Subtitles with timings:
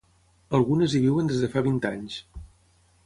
[0.59, 2.17] Algunes hi viuen des de fa vint anys.